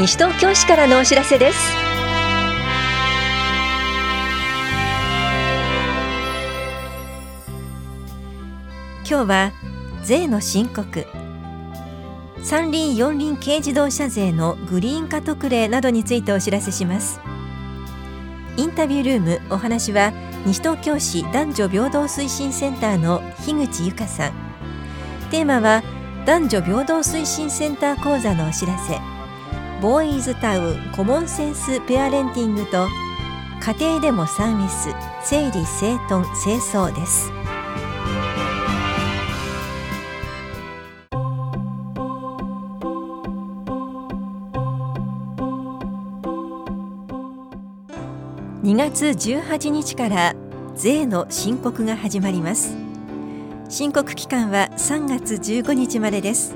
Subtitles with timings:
[0.00, 1.58] 西東京市からのお知らせです。
[9.06, 9.52] 今日は
[10.02, 11.04] 税の申告。
[12.42, 17.20] 三輪四輪軽自動車税のグリーン化特例などについてお知らせします。
[18.56, 20.14] インタビュールームお話は
[20.46, 24.32] 西東京市男女平等推進センターの樋口由香さん。
[25.30, 25.82] テーマは
[26.24, 29.09] 男女平等推進センター講座のお知らせ。
[29.80, 32.86] ボーイズタウンコモンセンスペアレンティングと
[33.62, 34.90] 家庭でもサービス
[35.24, 37.32] 整理整頓清掃です。
[48.62, 50.34] 2月18日から
[50.74, 52.76] 税の申告が始まります。
[53.70, 56.54] 申告期間は3月15日までです。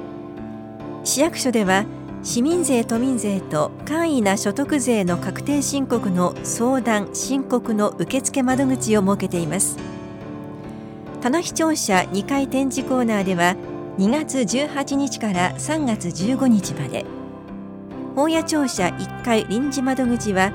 [1.05, 1.87] 市役所では
[2.25, 9.77] 市民税都民税と簡易な所得税の確定申告の相談申告の受付窓口を設けています。
[11.21, 13.57] 棚視聴者2回展示コーナーでは
[13.99, 17.05] 2月18日から3月15日まで。
[18.17, 20.51] 本屋庁舎1階臨時窓口は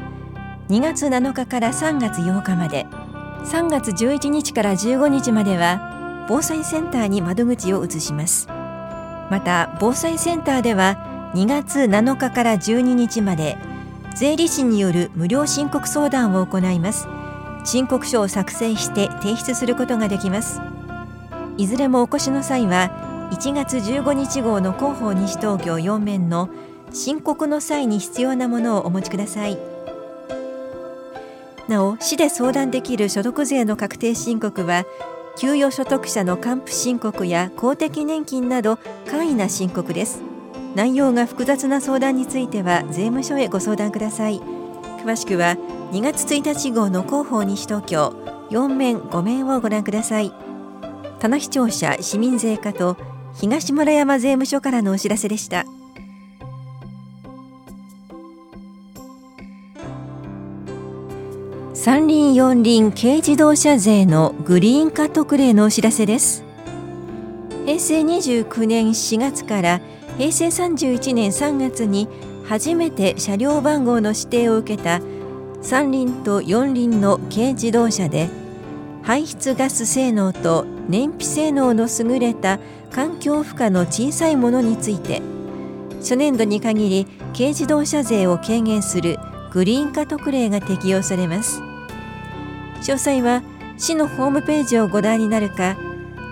[0.69, 2.87] 2月7日から3月8日まで。
[3.45, 8.47] 3月11日から15日までは防災センターに窓口を移します。
[9.29, 13.57] また防災センターでは2月7日から12日まで
[14.15, 17.07] 税理士による無料申告相談を行います。
[17.65, 20.59] 申告書を作成して提出することができます。
[21.57, 22.89] いずれもお越しの際は
[23.31, 26.49] 1月15日号の広報西東京4面の
[26.91, 29.57] 申告の際に必要なものをお持ちください。
[31.67, 34.85] なお市で相談できる所得税の確定申告は
[35.37, 40.28] 給与所得者の還付申告や公的年金など簡易な申告です。
[40.75, 44.39] 内容が複雑な相談については税務署へご相談ください。
[45.03, 45.57] 詳しくは
[45.91, 48.13] 2月1日号の広報西東京
[48.51, 50.31] 4面5面をご覧ください。
[51.19, 52.97] 棚視聴者市民税課と
[53.33, 55.65] 東村山税務署からのお知らせでした。
[61.73, 66.43] 三輪四輪軽自動車税のグリーン化特例のお知らせです。
[67.65, 69.81] 平成29年4月から
[70.19, 72.09] 平成31年3月に
[72.45, 74.99] 初めて車両番号の指定を受けた
[75.61, 78.27] 三輪と四輪の軽自動車で
[79.01, 82.59] 排出ガス性能と燃費性能の優れた
[82.91, 85.21] 環境負荷の小さいものについて
[85.99, 89.17] 初年度に限り軽自動車税を軽減する
[89.53, 91.61] グリーン化特例が適用されます。
[92.81, 93.41] 詳細は
[93.77, 95.77] 市のホームページをご覧になるか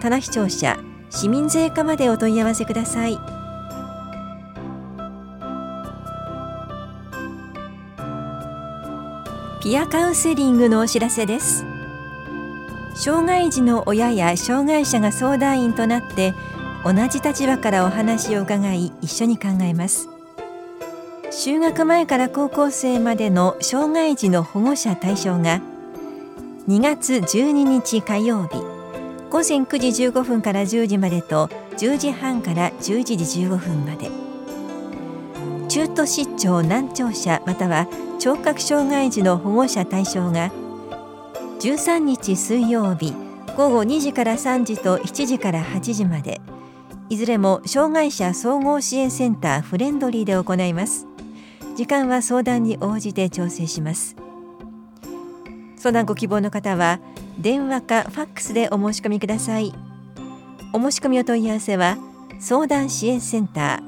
[0.01, 0.77] 棚視聴者
[1.09, 3.36] 市民税課までお問い合わせください。
[9.67, 11.65] ピアカウンセリングのお知らせです。
[12.95, 16.33] 障害児の親や障害者が相談員となって
[16.85, 20.07] 同じ立場からお話を伺い一緒に考えます。
[21.31, 25.61] 就学前から高校生までの障害児の保護者対象が
[26.69, 28.55] 2月12日火曜日
[29.29, 31.47] 午前9時15分から10時までと
[31.77, 34.26] 10時半から11時15分まで。
[35.69, 37.87] 中途失調難聴者または
[38.19, 40.51] 聴覚障害児の保護者対象が
[41.59, 43.13] 13日水曜日
[43.55, 46.39] 午後2時から3時と7時から8時まで
[47.09, 51.07] いずれも障害者総合支援センターフレンドリーで行います。
[51.75, 54.17] 時間は相談に応じて調整します。
[55.77, 56.99] 相談ご希望の方は
[57.39, 59.73] 電話かファックスでお申し込みください。
[60.73, 61.97] お申し込みお問い合わせは
[62.39, 63.81] 相談支援センタ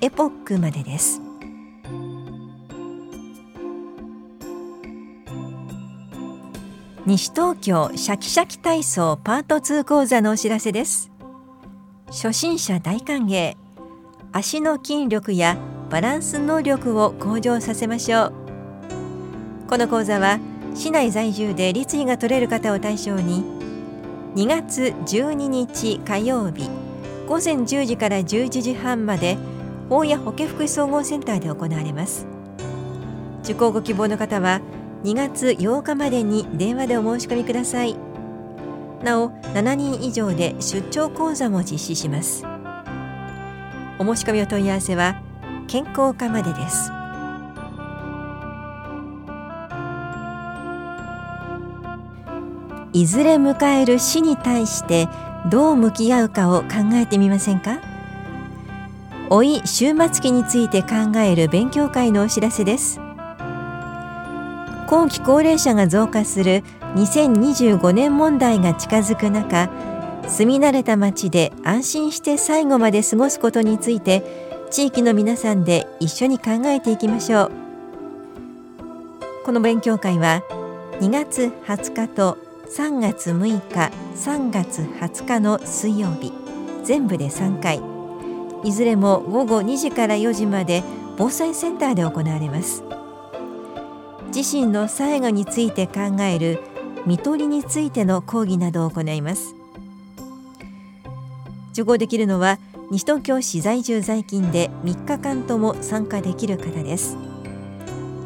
[0.00, 1.25] ーエポックまでです。
[7.06, 11.12] 西東京シャキシャキ体操パート2講座のお知らせです。
[12.08, 13.56] 初心者大歓迎。
[14.32, 15.56] 足の筋力や
[15.88, 18.32] バランス能力を向上させましょう。
[19.68, 20.40] この講座は
[20.74, 23.44] 市内在住で立位が取れる方を対象に
[24.34, 26.68] 2月12日火曜日
[27.28, 29.38] 午前10時から11時半まで
[29.88, 32.26] 大谷保健福祉総合センターで行われます。
[33.44, 34.60] 受講ご希望の方は
[35.06, 37.96] 2月8日までに電話でお申し込みください。
[39.04, 42.44] なお7人以上で出張講座も実施します。
[44.00, 45.22] お申し込みお問い合わせは
[45.68, 46.90] 健康課までです。
[52.92, 55.08] いずれ迎える死に対して
[55.52, 57.78] どう向き合うかを考えてみませんか？
[59.30, 63.05] 老い終末期について考える勉強会のお知らせです。
[64.96, 66.64] 後期高齢者が増加する
[66.94, 69.68] 2025年問題が近づく中
[70.26, 74.24] 住み慣れた町で安心して最後まで過ごすことについて
[74.70, 77.52] 地域の皆さんで一緒に考えていきましょう。
[79.44, 80.42] この勉強会は
[81.00, 82.38] 2月20日と
[82.74, 86.32] 3月6日3月20日の水曜日
[86.84, 87.82] 全部で3回。
[88.64, 90.82] いずれも午後2時から4時まで
[91.18, 92.82] 防災センターで行われます。
[94.36, 96.58] 自身の最後について考える
[97.06, 99.54] 看取りについての講義などを行います。
[101.72, 102.58] 受講できるのは
[102.90, 107.16] 西東京市在住在勤で3日間とも参加できる方です。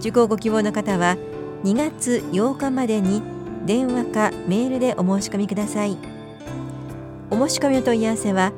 [0.00, 1.16] 受講ご希望の方は
[1.62, 3.22] 2月8日までに
[3.64, 5.96] 電話かメールでお申し込みください。
[7.30, 8.52] お申し込みの問い合わせは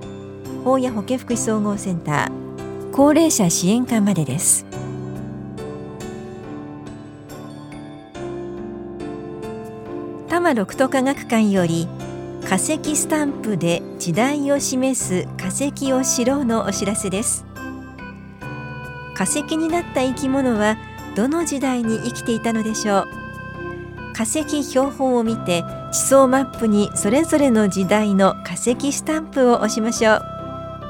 [0.65, 4.72] 法や保健福祉総合センター高齢者支援課までです。
[10.43, 11.87] 多摩六都科学館より
[12.49, 17.47] 化石スタンプで時代を示す化石を知ろうのお知らせです。
[19.15, 20.79] 化石になった生き物は
[21.15, 24.15] どの時代に生きていたのでしょう。
[24.15, 25.63] 化石標本を見て
[25.93, 30.23] 地層マップにそれぞれの時代の化石スタンプを押しましょう。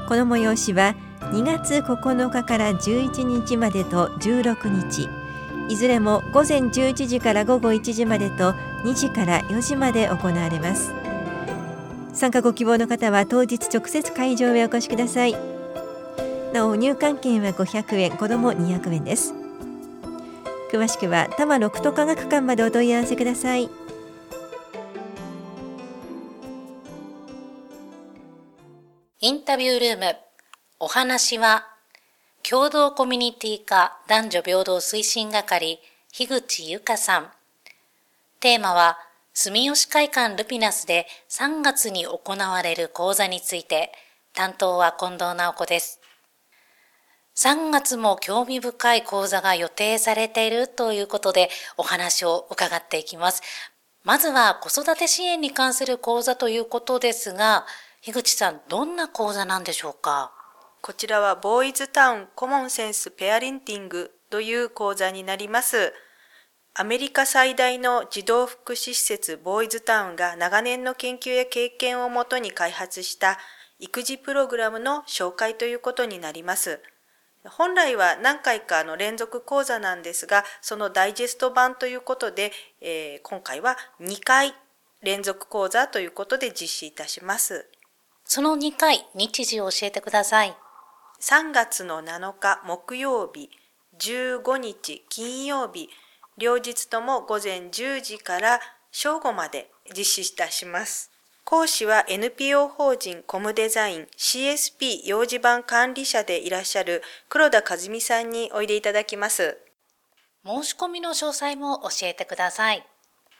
[0.09, 0.95] この催しは
[1.25, 5.22] 2月9日から11日までと16日。
[5.69, 10.93] いずれも午前11時から午後1時までと2時から4時まで行われます。
[12.13, 15.35] 参加ご希望の方は当日直接会場へお越しください。
[16.53, 19.33] なお入館券は500円子ども200円です。
[20.71, 23.69] 詳しくは多摩六都科学館までお問い合わせください。
[29.21, 30.15] インタビュールーム
[30.79, 31.72] お話は
[32.49, 35.79] 共同コミュニティ課男女平等推進係
[36.11, 37.31] 樋口由香さん。
[38.41, 38.97] テーマは
[39.33, 43.93] 住吉会館ルピナスで3月に行われる講座について。
[44.33, 46.01] 担当は近藤直子です。
[47.37, 53.41] 3月も興味深い講座が予定されているということでお話を伺っていきます。
[54.03, 57.65] まずは子育て支援に関する講座ということですが、
[58.01, 60.33] 樋口さん、どんな講座なんでしょうか？
[60.85, 65.93] こちらはボーイズタウンコモンセンスペアリンティングという講座になります。
[66.73, 73.39] アメリカ最大の児童福祉施設ボーイズタウンが長年の研究や経験をもとに開発した
[73.79, 76.81] 育児プログラムの紹介ということになります。
[77.45, 82.51] 本来は何回かの連続講座なんですが、そのダイジェスト版ということで、
[82.81, 84.53] えー、今回は2回
[85.01, 87.69] 連続講座ということで実施いたします。
[88.25, 90.57] その2回、日時を教えてください。
[91.25, 93.49] 3月の7日木曜日、
[93.97, 95.87] 15日金曜日、
[96.37, 98.59] 両日とも午前10時から
[98.91, 101.11] 正午まで実施いたします。
[101.45, 109.57] 講師は NPO 法人コムデザイン CSP 幼児版管理者でいらっしゃる黒田和美さんにおいでいただきます。
[110.45, 112.85] 申し込みの詳細も教えてください。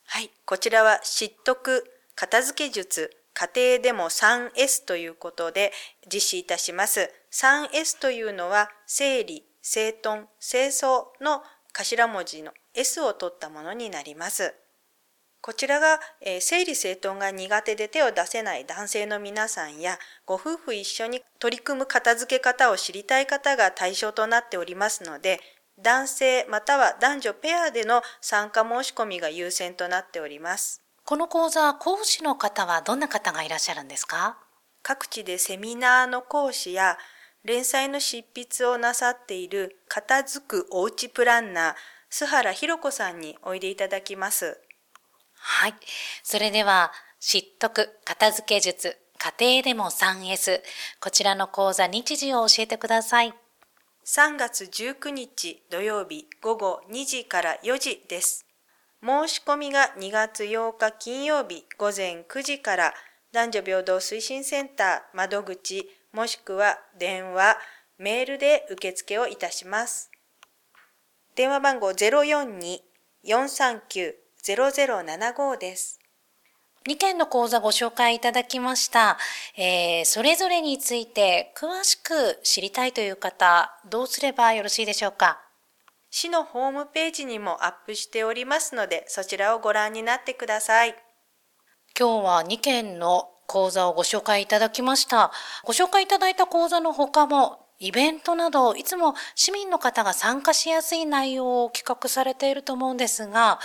[0.06, 1.84] はい、こちらは知得
[2.14, 5.72] 片付け術家庭でも 3S ということで
[6.06, 7.10] 実施いたします。
[7.32, 14.54] 3S というのは整理、整頓、清掃の頭文字の S を取ったものになります。
[15.46, 25.38] こちらが、えー、整理整頓が苦手で手を出せない男性の皆さんやご夫婦一緒に取り組む片付け方を知りたい方が対象となっておりますので
[25.80, 30.82] 男性または男女ペアでの参加申し込みが優先となっております。
[31.04, 34.38] この講座、講師の方はどんな方がいらっしゃるんですか？
[34.82, 36.98] 各地でセミナーの講師や
[37.44, 41.74] 連載の執筆をなさっている片付くおうちプランナー、
[42.10, 44.60] 須原博子さんにおいでいただきます。
[45.48, 45.74] はい。
[46.24, 50.60] それでは、知得片付け術、家庭でも 3S。
[51.00, 53.32] こちらの講座日時を教えてください。
[54.04, 58.44] 3月19日土曜日午後2時から4時です。
[59.00, 62.92] 申し込みが2月8日金曜日午前9時から
[63.30, 67.56] 男女平等推進センター窓口もしくは電話、
[67.98, 70.10] メールで受付をいたします。
[71.36, 75.98] 電話番号042-439 042-439-0075です。
[76.88, 79.18] 2件の講座ご紹介いただきました。
[79.56, 85.40] えー、それぞれについて詳しく知りたいという方、どうすればよろしいでしょうか？
[86.10, 90.94] 市のホームページにもアップしておりますので、そちらをご覧になってください。
[91.98, 95.32] 今日は2件の講座をご紹介いただきました。
[95.64, 103.58] ご紹介いただいた講座の他も、イベントなど、いつも市民の方が参加しやすい内容を企画されていると思うんですが、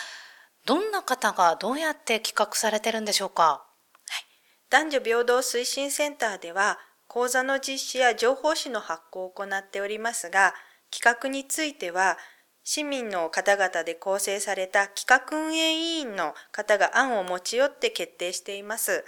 [0.71, 4.25] どんな方がどうやって企画されてるんでしょうか、はい、
[4.69, 10.53] 男女平等推進センターでは、講座の実施や情報誌の発行を行っておりますが、
[10.89, 12.17] 企画については、
[12.63, 19.03] 市民の方々で構成された企画運営委員の方が案を持ち寄って決定しています。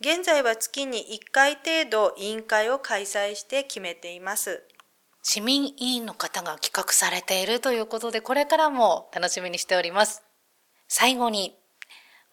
[0.00, 4.66] 現在は月に1回程度委員会を開催して決めています。
[5.22, 10.24] 市民委員の方が企画されているということで、これからも楽しみにしております。
[10.92, 11.56] 最後に、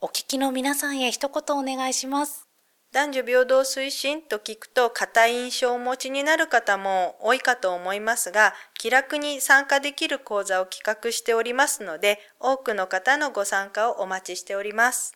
[0.02, 2.48] お聞きの皆さんへ一言お願いします。
[2.92, 15.16] 男女平等推進と聞くと固い印象をお持ちになる方も多いかと思いますが、気楽に参加できる講座を企画しておりますので、多くの方のご参加をお待ちしております。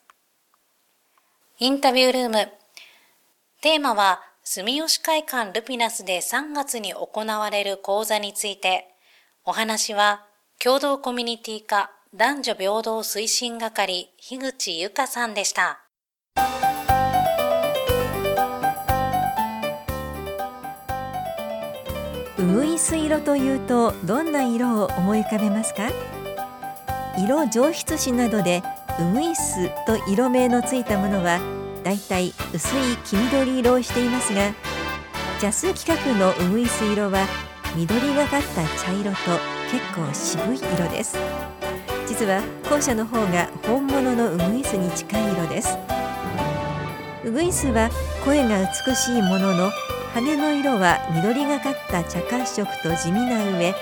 [1.58, 2.48] インタビュールーム。
[3.60, 8.94] テーマは、住吉会館ルピナスで3月に行われる講座について、
[9.44, 10.26] お話は、
[10.60, 15.80] 共同コミュニティ化男女平等推進係、樋口由香さんでした。
[22.38, 25.90] ウグイス色というとどんな色を思い浮かべますか？
[27.16, 28.62] 色上質紙などで
[29.00, 31.40] ウグイスと色名のついたものは
[31.82, 34.52] だいたい薄い黄緑色をしていますが
[35.40, 37.26] ジャス規格のウグイス色は
[37.74, 39.16] 緑がかった茶色と
[39.70, 41.16] 結構渋い色です
[42.12, 45.78] 実は後者の方が本物のウグイスに近い色です。
[47.24, 47.88] ウグイスは
[48.22, 49.70] 声が美しいものの
[50.12, 53.74] 羽の色は緑がかった茶褐色と地味な上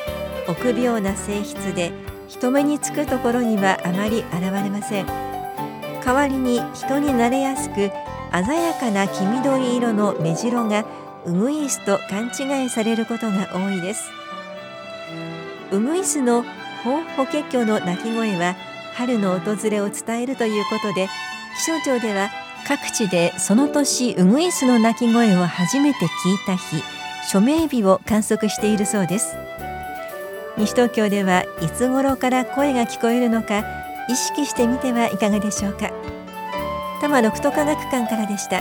[0.46, 1.90] 臆病な性質で
[2.28, 5.06] 人目につくところにはあまり現れません。
[5.06, 10.84] 代わりに人に慣れやすく鮮やかな黄緑色の目白が
[11.26, 14.08] ウグイスと勘違いされることが多いです。
[15.72, 16.44] ウグイスの
[16.84, 18.56] ホホケキョの鳴き声は
[18.94, 21.08] 春の訪れを伝えるということで
[21.58, 22.30] 気象庁では
[22.66, 26.82] 各地でその年ウグイスの鳴き声を初めて聞いた日
[27.30, 29.36] 署名日を観測しているそうです。
[30.56, 33.64] 西東京ではいつ頃から声が聞こえるのか
[34.08, 35.90] 意識してみてはいかがでしょうか。
[37.00, 38.60] 多摩六都科学館からでした。